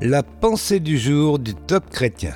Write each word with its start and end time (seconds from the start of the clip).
La 0.00 0.22
pensée 0.22 0.78
du 0.78 0.96
jour 0.96 1.40
du 1.40 1.56
top 1.56 1.90
chrétien. 1.90 2.34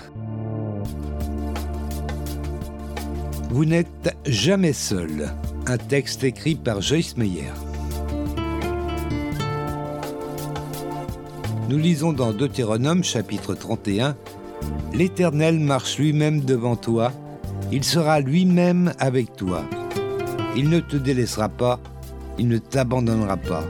Vous 3.51 3.65
n'êtes 3.65 4.17
jamais 4.27 4.73
seul. 4.73 5.33
Un 5.69 5.79
texte 5.79 6.25
écrit 6.25 6.57
par 6.57 6.81
Joyce 6.81 7.17
Meyer. 7.17 7.53
Nous 11.69 11.79
lisons 11.79 12.13
dans 12.13 12.33
Deutéronome 12.33 13.05
chapitre 13.05 13.55
31 13.55 14.17
L'Éternel 14.93 15.61
marche 15.61 15.99
lui-même 15.99 16.41
devant 16.41 16.75
toi, 16.75 17.13
il 17.71 17.85
sera 17.85 18.19
lui-même 18.19 18.93
avec 18.99 19.37
toi. 19.37 19.63
Il 20.57 20.69
ne 20.69 20.81
te 20.81 20.97
délaissera 20.97 21.49
pas, 21.49 21.79
il 22.39 22.49
ne 22.49 22.59
t'abandonnera 22.59 23.37
pas. 23.37 23.63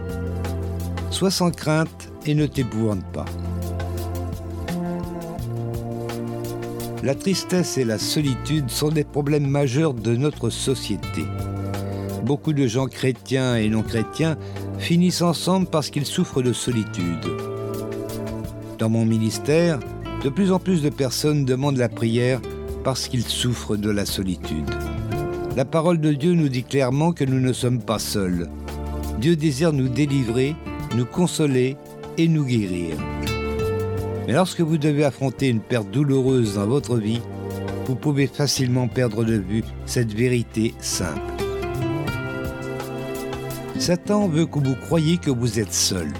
Sois 1.10 1.30
sans 1.30 1.50
crainte 1.50 2.10
et 2.24 2.34
ne 2.34 2.46
t'épouvante 2.46 3.04
pas. 3.12 3.26
La 7.02 7.16
tristesse 7.16 7.78
et 7.78 7.84
la 7.84 7.98
solitude 7.98 8.70
sont 8.70 8.90
des 8.90 9.02
problèmes 9.02 9.48
majeurs 9.48 9.92
de 9.92 10.14
notre 10.14 10.50
société. 10.50 11.24
Beaucoup 12.24 12.52
de 12.52 12.68
gens 12.68 12.86
chrétiens 12.86 13.56
et 13.56 13.68
non 13.68 13.82
chrétiens 13.82 14.36
finissent 14.78 15.22
ensemble 15.22 15.66
parce 15.66 15.90
qu'ils 15.90 16.06
souffrent 16.06 16.42
de 16.42 16.52
solitude. 16.52 17.26
Dans 18.78 18.88
mon 18.88 19.04
ministère, 19.04 19.80
de 20.22 20.28
plus 20.28 20.52
en 20.52 20.60
plus 20.60 20.80
de 20.80 20.90
personnes 20.90 21.44
demandent 21.44 21.76
la 21.76 21.88
prière 21.88 22.40
parce 22.84 23.08
qu'ils 23.08 23.26
souffrent 23.26 23.76
de 23.76 23.90
la 23.90 24.06
solitude. 24.06 24.70
La 25.56 25.64
parole 25.64 26.00
de 26.00 26.12
Dieu 26.12 26.34
nous 26.34 26.48
dit 26.48 26.62
clairement 26.62 27.12
que 27.12 27.24
nous 27.24 27.40
ne 27.40 27.52
sommes 27.52 27.82
pas 27.82 27.98
seuls. 27.98 28.48
Dieu 29.20 29.34
désire 29.34 29.72
nous 29.72 29.88
délivrer, 29.88 30.54
nous 30.96 31.06
consoler 31.06 31.76
et 32.16 32.28
nous 32.28 32.44
guérir. 32.44 32.96
Mais 34.26 34.34
lorsque 34.34 34.60
vous 34.60 34.78
devez 34.78 35.04
affronter 35.04 35.48
une 35.48 35.60
perte 35.60 35.90
douloureuse 35.90 36.54
dans 36.54 36.66
votre 36.66 36.96
vie, 36.96 37.20
vous 37.86 37.96
pouvez 37.96 38.26
facilement 38.26 38.88
perdre 38.88 39.24
de 39.24 39.34
vue 39.34 39.64
cette 39.86 40.12
vérité 40.12 40.74
simple. 40.78 41.20
Satan 43.78 44.28
veut 44.28 44.46
que 44.46 44.60
vous 44.60 44.76
croyiez 44.76 45.18
que 45.18 45.30
vous 45.30 45.58
êtes 45.58 45.72
seul, 45.72 46.12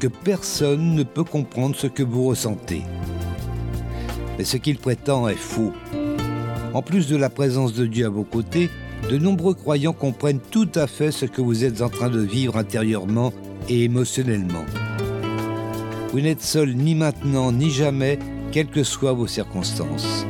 que 0.00 0.06
personne 0.06 0.94
ne 0.94 1.02
peut 1.02 1.24
comprendre 1.24 1.76
ce 1.76 1.86
que 1.86 2.02
vous 2.02 2.24
ressentez. 2.24 2.82
Mais 4.38 4.44
ce 4.44 4.56
qu'il 4.56 4.78
prétend 4.78 5.28
est 5.28 5.34
faux. 5.34 5.72
En 6.72 6.80
plus 6.80 7.06
de 7.06 7.16
la 7.16 7.28
présence 7.28 7.74
de 7.74 7.86
Dieu 7.86 8.06
à 8.06 8.08
vos 8.08 8.24
côtés, 8.24 8.70
de 9.10 9.18
nombreux 9.18 9.54
croyants 9.54 9.92
comprennent 9.92 10.40
tout 10.50 10.68
à 10.74 10.86
fait 10.86 11.10
ce 11.10 11.26
que 11.26 11.42
vous 11.42 11.64
êtes 11.64 11.82
en 11.82 11.90
train 11.90 12.08
de 12.08 12.20
vivre 12.20 12.56
intérieurement 12.56 13.34
et 13.68 13.84
émotionnellement. 13.84 14.64
Vous 16.14 16.20
n'êtes 16.20 16.42
seul 16.42 16.76
ni 16.76 16.94
maintenant 16.94 17.50
ni 17.50 17.70
jamais, 17.70 18.20
quelles 18.52 18.68
que 18.68 18.84
soient 18.84 19.14
vos 19.14 19.26
circonstances. 19.26 20.24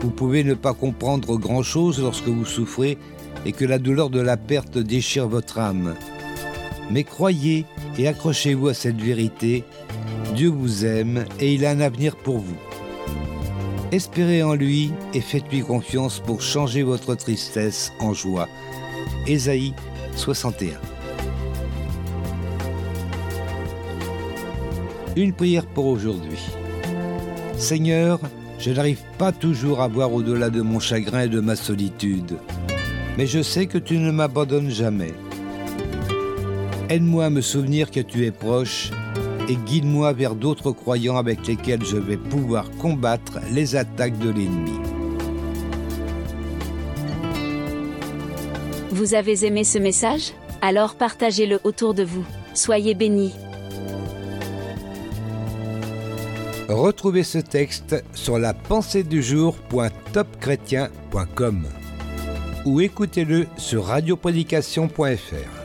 Vous 0.00 0.08
pouvez 0.08 0.42
ne 0.42 0.54
pas 0.54 0.72
comprendre 0.72 1.36
grand-chose 1.36 2.00
lorsque 2.00 2.28
vous 2.28 2.46
souffrez 2.46 2.96
et 3.44 3.52
que 3.52 3.66
la 3.66 3.78
douleur 3.78 4.08
de 4.08 4.22
la 4.22 4.38
perte 4.38 4.78
déchire 4.78 5.28
votre 5.28 5.58
âme. 5.58 5.96
Mais 6.90 7.04
croyez 7.04 7.66
et 7.98 8.08
accrochez-vous 8.08 8.68
à 8.68 8.74
cette 8.74 9.02
vérité, 9.02 9.64
Dieu 10.34 10.48
vous 10.48 10.86
aime 10.86 11.26
et 11.38 11.52
il 11.52 11.66
a 11.66 11.72
un 11.72 11.80
avenir 11.80 12.16
pour 12.16 12.38
vous. 12.38 12.56
Espérez 13.90 14.42
en 14.42 14.54
lui 14.54 14.92
et 15.12 15.20
faites-lui 15.20 15.60
confiance 15.60 16.20
pour 16.20 16.40
changer 16.40 16.82
votre 16.82 17.14
tristesse 17.16 17.92
en 18.00 18.14
joie. 18.14 18.48
Ésaïe 19.26 19.74
61 20.16 21.01
Une 25.14 25.34
prière 25.34 25.66
pour 25.66 25.86
aujourd'hui. 25.86 26.38
Seigneur, 27.58 28.18
je 28.58 28.70
n'arrive 28.70 29.02
pas 29.18 29.30
toujours 29.30 29.82
à 29.82 29.88
voir 29.88 30.10
au-delà 30.14 30.48
de 30.48 30.62
mon 30.62 30.80
chagrin 30.80 31.24
et 31.24 31.28
de 31.28 31.40
ma 31.40 31.54
solitude, 31.54 32.38
mais 33.18 33.26
je 33.26 33.42
sais 33.42 33.66
que 33.66 33.76
tu 33.76 33.98
ne 33.98 34.10
m'abandonnes 34.10 34.70
jamais. 34.70 35.12
Aide-moi 36.88 37.26
à 37.26 37.30
me 37.30 37.42
souvenir 37.42 37.90
que 37.90 38.00
tu 38.00 38.24
es 38.24 38.30
proche 38.30 38.90
et 39.50 39.56
guide-moi 39.56 40.14
vers 40.14 40.34
d'autres 40.34 40.72
croyants 40.72 41.18
avec 41.18 41.46
lesquels 41.46 41.84
je 41.84 41.98
vais 41.98 42.16
pouvoir 42.16 42.70
combattre 42.70 43.38
les 43.52 43.76
attaques 43.76 44.18
de 44.18 44.30
l'ennemi. 44.30 44.78
Vous 48.90 49.12
avez 49.12 49.44
aimé 49.44 49.64
ce 49.64 49.78
message? 49.78 50.32
Alors 50.62 50.94
partagez-le 50.94 51.60
autour 51.64 51.92
de 51.92 52.02
vous. 52.02 52.24
Soyez 52.54 52.94
bénis. 52.94 53.34
Retrouvez 56.72 57.22
ce 57.22 57.38
texte 57.38 58.02
sur 58.14 58.38
la 58.38 58.54
pensée 58.54 59.04
du 59.04 59.22
jour.topchrétien.com 59.22 61.62
ou 62.64 62.80
écoutez-le 62.80 63.46
sur 63.58 63.84
radioprédication.fr. 63.86 65.61